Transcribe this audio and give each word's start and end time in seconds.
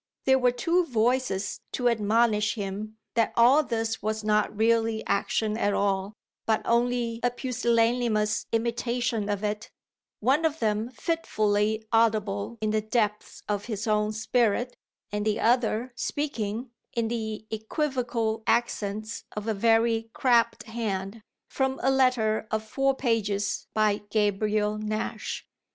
There 0.25 0.39
were 0.39 0.51
two 0.51 0.87
voices 0.87 1.59
to 1.73 1.87
admonish 1.87 2.55
him 2.55 2.97
that 3.13 3.33
all 3.35 3.61
this 3.61 4.01
was 4.01 4.23
not 4.23 4.57
really 4.57 5.05
action 5.05 5.55
at 5.55 5.75
all, 5.75 6.13
but 6.47 6.63
only 6.65 7.19
a 7.21 7.29
pusillanimous 7.29 8.47
imitation 8.51 9.29
of 9.29 9.43
it: 9.43 9.69
one 10.19 10.43
of 10.43 10.57
them 10.57 10.89
fitfully 10.89 11.85
audible 11.91 12.57
in 12.61 12.71
the 12.71 12.81
depths 12.81 13.43
of 13.47 13.65
his 13.65 13.85
own 13.85 14.11
spirit 14.11 14.75
and 15.11 15.23
the 15.23 15.39
other 15.39 15.93
speaking, 15.95 16.71
in 16.93 17.07
the 17.07 17.45
equivocal 17.51 18.41
accents 18.47 19.25
of 19.37 19.47
a 19.47 19.53
very 19.53 20.09
crabbed 20.13 20.63
hand, 20.63 21.21
from 21.47 21.79
a 21.83 21.91
letter 21.91 22.47
of 22.49 22.63
four 22.67 22.95
pages 22.95 23.67
by 23.75 24.01
Gabriel 24.09 24.79
Nash. 24.79 25.45